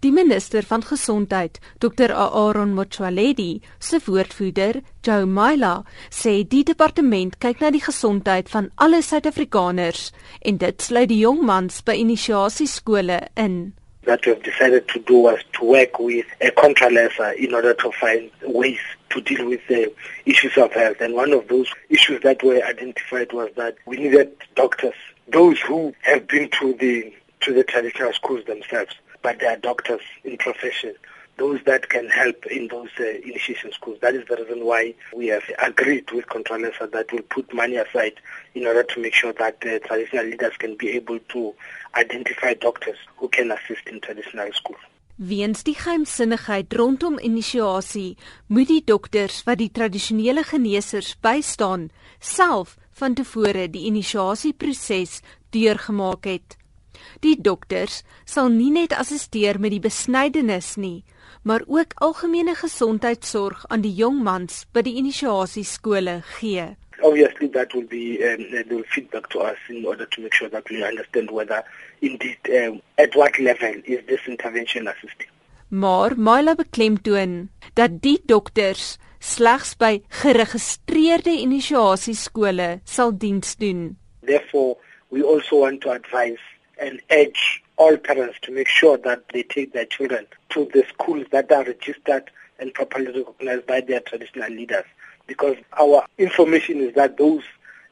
Die 0.00 0.12
minister 0.12 0.62
van 0.62 0.82
gesondheid, 0.86 1.58
Dr 1.82 2.12
Aaron 2.14 2.74
Motsoaledi, 2.74 3.60
se 3.80 3.98
woordvoerder, 4.04 4.76
Joe 5.02 5.24
Myla, 5.26 5.72
sê 6.14 6.44
die 6.46 6.60
departement 6.62 7.34
kyk 7.42 7.58
na 7.58 7.72
die 7.74 7.82
gesondheid 7.82 8.46
van 8.52 8.68
alle 8.78 9.00
Suid-Afrikaners 9.02 10.12
en 10.46 10.60
dit 10.62 10.86
sluit 10.86 11.10
die 11.10 11.18
jong 11.24 11.40
mans 11.48 11.80
by 11.82 11.96
inisiasieskole 11.98 13.16
in. 13.34 13.56
What 14.06 14.22
we 14.22 14.36
have 14.36 14.44
decided 14.46 14.86
to 14.94 15.02
do 15.10 15.24
was 15.26 15.42
to 15.58 15.66
work 15.66 15.98
with 15.98 16.30
a 16.38 16.52
contralesa 16.54 17.32
in 17.34 17.58
order 17.58 17.74
to 17.82 17.90
find 17.98 18.30
ways 18.46 18.78
to 19.10 19.20
deal 19.20 19.50
with 19.50 19.66
the 19.66 19.90
issues 20.26 20.54
of 20.56 20.70
health. 20.78 21.02
And 21.02 21.18
one 21.18 21.34
of 21.34 21.48
those 21.48 21.74
issues 21.90 22.22
that 22.22 22.44
were 22.46 22.62
identified 22.62 23.32
was 23.32 23.50
that 23.56 23.74
we 23.84 23.96
needed 23.96 24.30
doctors, 24.54 24.94
those 25.26 25.58
who 25.58 25.92
have 26.02 26.28
been 26.28 26.48
to 26.60 26.72
the 26.78 27.12
to 27.40 27.52
the 27.52 27.64
traditional 27.64 28.12
schools 28.12 28.44
themselves 28.46 28.94
but 29.22 29.38
they 29.38 29.46
are 29.46 29.56
doctors 29.56 30.02
in 30.24 30.36
profession, 30.36 30.94
those 31.36 31.60
that 31.64 31.88
can 31.88 32.08
help 32.08 32.46
in 32.46 32.68
those 32.68 32.90
uh, 32.98 33.04
initiation 33.04 33.72
schools. 33.72 33.98
That 34.00 34.14
is 34.14 34.26
the 34.28 34.36
reason 34.36 34.64
why 34.64 34.94
we 35.14 35.28
have 35.28 35.44
agreed 35.62 36.10
with 36.10 36.26
Contralesa 36.26 36.90
that 36.90 37.12
we'll 37.12 37.22
put 37.22 37.52
money 37.54 37.76
aside 37.76 38.14
in 38.54 38.66
order 38.66 38.82
to 38.82 39.00
make 39.00 39.14
sure 39.14 39.32
that 39.34 39.56
uh, 39.64 39.78
traditional 39.86 40.26
leaders 40.26 40.56
can 40.58 40.76
be 40.76 40.90
able 40.90 41.18
to 41.30 41.54
identify 41.94 42.54
doctors 42.54 42.98
who 43.16 43.28
can 43.28 43.50
assist 43.52 43.86
in 43.86 44.00
traditional 44.00 44.52
schools. 44.52 44.80
Weens 45.18 45.64
die 45.66 45.74
geheimsinnigheid 45.74 46.74
rondom 46.78 47.16
inisiasie, 47.18 48.14
moet 48.46 48.68
die 48.70 48.84
dokters 48.86 49.40
wat 49.48 49.58
die 49.58 49.72
tradisionele 49.74 50.44
geneesers 50.46 51.16
bystaan, 51.18 51.88
self 52.22 52.76
van 53.00 53.16
tevore 53.18 53.64
die 53.66 53.88
inisiasieproses 53.90 55.18
deurgemaak 55.50 56.30
het. 56.30 56.54
Die 57.20 57.36
dokters 57.40 58.02
sal 58.24 58.50
nie 58.54 58.70
net 58.70 58.92
assisteer 58.92 59.60
met 59.60 59.74
die 59.74 59.82
besnydenis 59.82 60.76
nie, 60.76 61.04
maar 61.42 61.64
ook 61.66 61.94
algemene 61.94 62.54
gesondheidsorg 62.54 63.64
aan 63.68 63.82
die 63.84 63.94
jong 63.94 64.22
mans 64.22 64.66
by 64.72 64.82
die 64.86 64.96
inisiasieskole 65.00 66.20
gee. 66.38 66.66
Obviously 67.00 67.48
that 67.54 67.72
will 67.72 67.86
be 67.86 68.18
um, 68.26 68.42
the 68.50 68.82
feedback 68.90 69.28
to 69.30 69.40
us 69.40 69.58
in 69.68 69.86
order 69.86 70.06
to 70.06 70.22
make 70.22 70.34
sure 70.34 70.50
that 70.50 70.68
we 70.70 70.82
understand 70.82 71.30
whether 71.30 71.62
indeed 72.00 72.38
um, 72.50 72.80
at 72.98 73.14
what 73.14 73.38
level 73.38 73.74
is 73.84 74.02
this 74.06 74.26
intervention 74.26 74.88
assisting. 74.88 75.30
Maar 75.68 76.16
Myla 76.16 76.54
beklemtoon 76.54 77.50
dat 77.74 78.00
die 78.02 78.18
dokters 78.24 78.96
slegs 79.18 79.74
by 79.76 79.98
geregistreerde 80.22 81.34
inisiasieskole 81.42 82.80
sal 82.84 83.12
diens 83.18 83.56
doen. 83.56 83.96
Therefore, 84.24 84.76
we 85.08 85.22
also 85.22 85.60
want 85.60 85.80
to 85.80 85.90
advise 85.90 86.40
and 86.80 87.00
urge 87.10 87.62
all 87.76 87.96
parents 87.96 88.38
to 88.42 88.52
make 88.52 88.68
sure 88.68 88.96
that 88.98 89.24
they 89.32 89.42
take 89.42 89.72
their 89.72 89.86
children 89.86 90.26
to 90.50 90.68
the 90.72 90.84
schools 90.88 91.26
that 91.30 91.50
are 91.52 91.64
registered 91.64 92.30
and 92.58 92.74
properly 92.74 93.06
recognized 93.06 93.66
by 93.66 93.80
their 93.80 94.00
traditional 94.00 94.50
leaders. 94.50 94.84
Because 95.26 95.56
our 95.78 96.04
information 96.18 96.80
is 96.80 96.94
that 96.94 97.18
those 97.18 97.42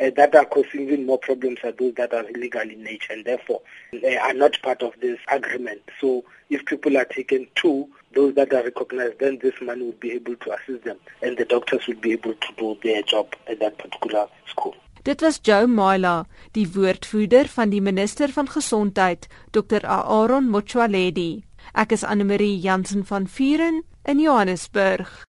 uh, 0.00 0.10
that 0.16 0.34
are 0.34 0.44
causing 0.44 0.82
even 0.82 1.06
more 1.06 1.18
problems 1.18 1.58
are 1.64 1.72
those 1.72 1.94
that 1.94 2.12
are 2.14 2.28
illegal 2.30 2.62
in 2.62 2.82
nature 2.82 3.12
and 3.12 3.24
therefore 3.24 3.60
they 3.92 4.16
are 4.16 4.32
not 4.32 4.60
part 4.62 4.82
of 4.82 4.92
this 5.00 5.18
agreement. 5.30 5.82
So 6.00 6.24
if 6.50 6.64
people 6.64 6.96
are 6.96 7.04
taken 7.04 7.46
to 7.56 7.88
those 8.14 8.34
that 8.34 8.52
are 8.52 8.62
recognized, 8.62 9.18
then 9.18 9.38
this 9.42 9.54
money 9.60 9.84
would 9.84 10.00
be 10.00 10.12
able 10.12 10.36
to 10.36 10.52
assist 10.52 10.84
them 10.84 10.98
and 11.22 11.36
the 11.36 11.44
doctors 11.44 11.86
would 11.86 12.00
be 12.00 12.12
able 12.12 12.34
to 12.34 12.52
do 12.56 12.78
their 12.82 13.02
job 13.02 13.34
at 13.46 13.60
that 13.60 13.78
particular 13.78 14.28
school. 14.48 14.74
Dit 15.02 15.20
was 15.20 15.40
Joe 15.42 15.66
Myla, 15.66 16.26
die 16.54 16.68
woordvoerder 16.74 17.48
van 17.50 17.72
die 17.72 17.80
minister 17.82 18.30
van 18.30 18.46
gesondheid, 18.48 19.26
Dr 19.50 19.82
Aaron 19.82 20.46
Motsoaledi. 20.46 21.42
Ek 21.74 21.94
is 21.96 22.04
Anne 22.06 22.22
Marie 22.28 22.54
Jansen 22.62 23.02
van 23.08 23.26
Vuren 23.26 23.82
in 24.06 24.22
Johannesburg. 24.22 25.12